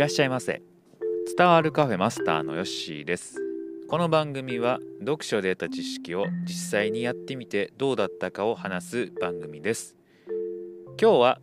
[0.00, 0.62] らっしゃいませ。
[1.36, 3.36] 伝わるカフェマスターのヨッシーです。
[3.86, 9.98] この番組は読書で得た知識を実際にやってみてどうだったかを話す番組です。
[10.98, 11.40] 今日は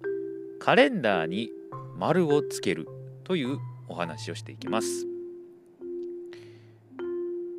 [0.60, 1.52] カレンダーに
[2.00, 2.88] 丸をつける
[3.26, 5.06] というお話をしていきます。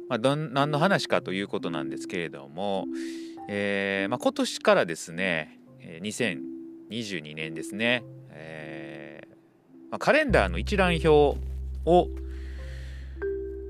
[0.09, 2.87] まあ、どん何の話かということなんですけれども、
[3.48, 5.60] えーまあ、今年からですね
[6.02, 8.02] 2022年ですね、
[9.91, 11.37] まあ、カレンダーの一覧表を、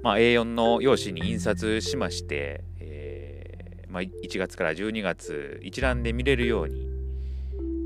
[0.02, 6.88] まあ、A4 の用紙に印刷しまして、えーまあ、1月から12月一覧で見れるように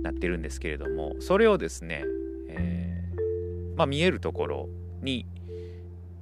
[0.02, 2.04] なってるんですけれどもそれをですね、
[2.48, 4.68] えーまあ、見えるところ
[5.02, 5.26] に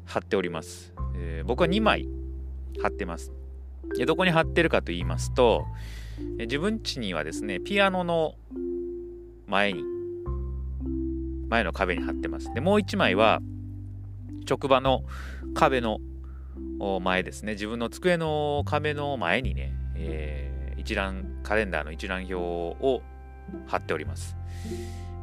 [0.05, 2.06] 貼っております、えー、僕は2枚
[2.80, 3.33] 貼ってます。
[3.97, 5.66] でどこに貼ってるかと言いますと、
[6.38, 8.34] 自分家にはですね、ピアノの
[9.47, 9.83] 前に、
[11.51, 12.53] 前の壁に貼ってます。
[12.55, 13.41] で、もう1枚は、
[14.48, 15.05] 職場の
[15.55, 15.98] 壁の
[17.03, 23.03] 前ですね、自分の机の壁の前にね、えー、一覧、カレンダーの一覧表を
[23.67, 24.37] 貼っております。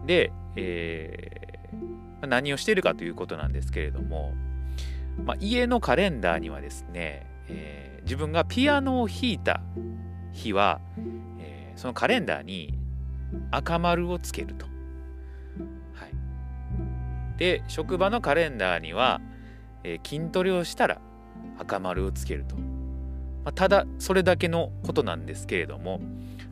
[0.05, 4.33] で、えー、何をしているかということなんですけれども、
[5.25, 9.61] まあ、家のカレンダーにはですね、えー、自分がピアノを弾いた
[10.33, 10.80] 日は、
[11.39, 12.78] えー、そのカレンダーに
[13.52, 14.77] 赤丸をつけると。
[17.38, 19.21] で職場のカレンダーには、
[19.83, 20.99] えー、筋トレをしたら
[21.59, 22.55] 赤丸をつけると。
[22.55, 26.02] まあ、ただそれだけのことなんですけれども、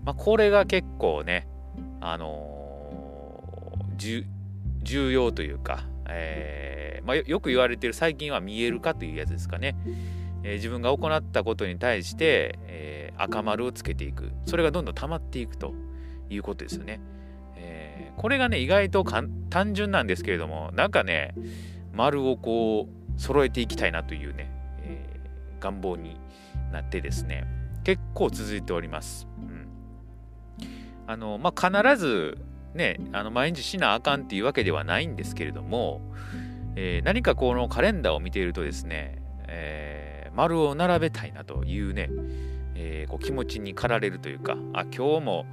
[0.05, 1.47] まあ、これが結構ね、
[1.99, 4.25] あのー、
[4.83, 9.75] 重要というか、えーまあ、よく言われてる最近は見えるかというやつですかね。
[10.43, 15.73] え、自分が行ったことに対して、え、赤丸をつけていくそれがどんどん溜まっていくと
[16.29, 16.99] いうことですよね、
[18.17, 21.35] これがね意外と単純なんですけれどもなんかね
[21.93, 24.51] 丸をこう揃えていきたいなというね、
[24.81, 25.19] え
[25.61, 26.19] 願望に
[26.71, 27.45] なってですね
[27.83, 29.67] 結構続いております、うん、
[31.07, 32.37] あのまあ必ず
[32.73, 36.01] ねあの毎日しなあかんっていうわけではないんですけれども、
[36.75, 42.09] え何かこのカレンダーを見ているとですね、えー丸を並べたいなというね、
[42.75, 45.45] えー、こう気持ちに駆られるというかあ今日も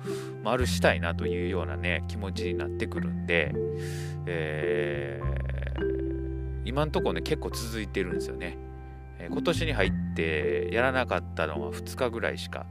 [0.43, 3.53] 丸したいなというようなね気持ちになってくるんで、
[4.27, 8.59] えー、今んとこね結構続いてるんですよね、
[9.19, 12.66] えー、今年に入ってやらなかったのは2日ぐらいしか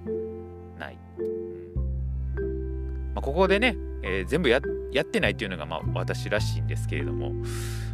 [0.78, 3.14] ない、うん。
[3.14, 7.34] まあ、ここでね、えー、全部やってないっていうのがまあ私らしいんですけれども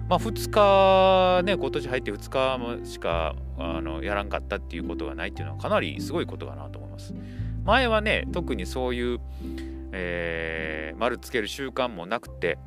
[0.10, 7.14] まあ、2日ね、今年入って2日しかあのやらんかったっていうことがないっていうのはかなりすごいことかなと思います。
[7.66, 9.20] 前はね、特にそういう、
[9.92, 12.58] えー、丸つける習慣もなくて、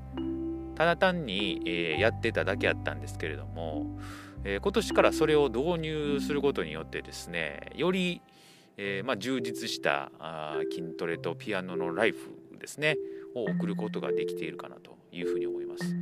[0.75, 3.99] ただ単に、えー、やってただけやったんですけれども、
[4.45, 8.21] えー、今年からそれを導入することによってですね、より、
[8.77, 12.19] えーまあ、充実したあ筋トレとピアノのライフ
[12.59, 12.99] ですね、
[13.35, 15.95] を送ることができているかなというふうに思います。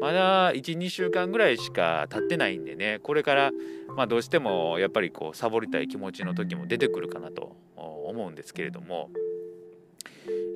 [0.00, 3.52] まだ12週間ぐらいしか経ってないんでねこれから、
[3.96, 9.10] まあ、どうしてもやっぱりこうサボりたい気持ちの時も出てくるかなと思うんですけれども、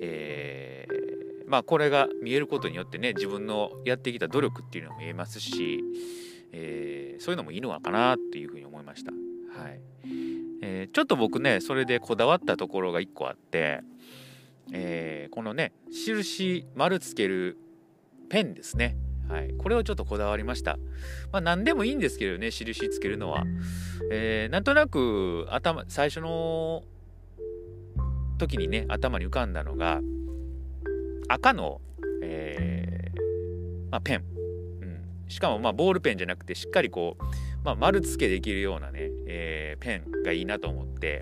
[0.03, 5.81] えー、まあこれが見えることによってね自分のやってきた努力っていうのも見えますし、
[6.53, 9.13] えー、そういうのもいいのかなっていうふうに思いました。
[9.13, 9.81] はい
[10.61, 13.81] えー、ちょっと僕ねそれでこだわったところが1個あって、
[14.73, 17.57] えー、このね印丸つける
[18.29, 18.97] ペンですね
[19.29, 20.79] はい、これをちょっとこだわりました。
[21.33, 23.45] まあ、何でもいいんですけどね、印つけるのは。
[24.11, 26.83] えー、なんとなく頭、最初の
[28.39, 30.01] 時にね、頭に浮かんだのが、
[31.29, 31.83] 赤の、
[32.23, 34.25] えー、まあ、ペン。
[34.81, 37.25] うん、しかも、ま、ボールペンじゃなくて、しっかりこう、
[37.65, 41.21] まあ、丸付けできるようなね、え、ペンがいいなと思って、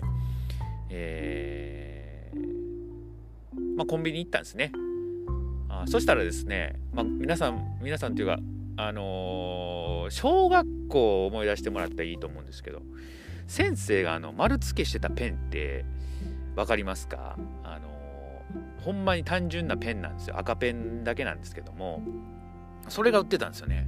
[0.89, 1.86] えー、
[3.77, 4.71] まあ、コンビニ行ったんですね。
[5.69, 8.39] あそしたらですね、まあ、皆さん皆さんというか
[8.77, 12.81] あのー、小学校を思い出してもらったらいいと思うんですけど
[13.45, 15.85] 先生があの丸付けしてたペンって
[16.55, 17.37] 分かりますか？
[17.63, 20.39] あのー、ほんまに単純なペンなんですよ。
[20.39, 22.01] 赤ペンだけなんですけども
[22.89, 23.87] それが売ってたんですよね。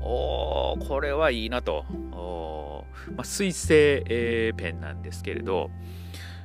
[0.00, 1.84] おーこれはいいなと。
[3.16, 5.70] まあ、水性、えー、ペンなんですけれど、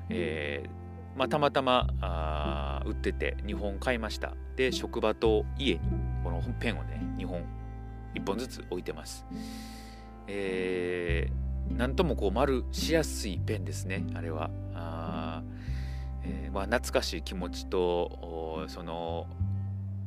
[0.10, 0.75] えー
[1.16, 4.34] まあ、たまたまあ売ってて2本買いました。
[4.56, 5.80] で職場と家に
[6.24, 7.44] このペンをね2本
[8.16, 9.26] 1本ずつ置いてます。
[10.28, 14.50] えー、なんともこう丸しやすいペンですねあれは。
[14.74, 15.44] あ、
[16.24, 19.28] えー、まあ、懐かしい気持ちとその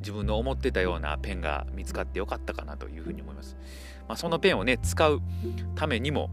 [0.00, 3.56] 自分の思ってたようなペンが見つかってよかったかなというふうに思います。
[4.08, 5.20] まあ、そのペンをね使う
[5.74, 6.30] ためにも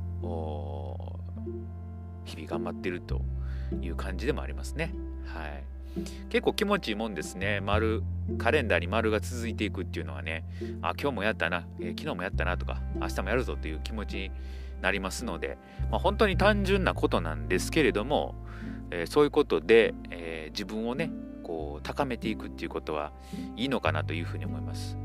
[2.25, 3.21] 日々頑張ってると
[3.81, 4.93] いう感じでもありますね。
[5.25, 5.63] はい。
[6.29, 7.61] 結構気持ちいいもんですね。
[7.61, 8.03] 丸、
[8.37, 10.43] カレンダーに丸が続いていくっていうのはね、
[10.81, 14.31] あ、今日もやったな、えー、昨日もやったなとか、明日もやるぞという気持ちに
[14.81, 15.57] なりますので、
[15.89, 18.35] まあ、本当に単純なことなんですけれども、
[18.91, 21.11] えー、そういうことで、えー、自分をね、
[21.43, 23.13] こう高めていくっていうことは
[23.55, 24.97] いいのかなというふうに思います。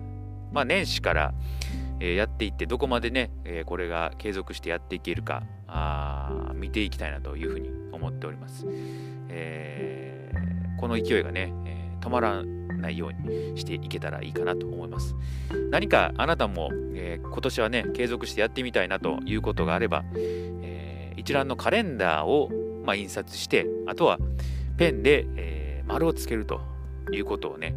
[0.53, 1.35] まあ、年始から、
[2.01, 5.43] えやっていってどこまでね、えこれが継続してやっていけるか
[5.73, 8.67] あ見ていきたいなというふうに思っております。
[9.29, 15.15] えー、この勢いがね、えー、止まらないようにしていけたらいいかなと思います。
[15.71, 22.51] 何かあなたも、えー、今年はね、継続してやってみたいなということがあれば、え一覧のカレンダーを、
[22.85, 24.19] まあ、印刷して、あとは
[24.77, 26.61] ペンで、え丸をつけると
[27.13, 27.75] いうことをね、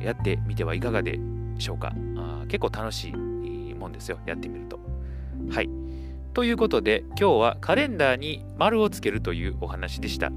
[0.00, 1.18] えやってみてはいかがで
[1.58, 1.92] しょうか。
[2.16, 4.80] あ結構楽しいもんですよ、やってみると。
[5.50, 5.77] はい。
[6.38, 10.30] ということで、今日はカレンダーに丸をつけるというお話でした。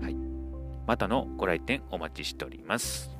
[0.00, 0.16] はい。
[0.86, 3.10] またのご来店お待ちしております。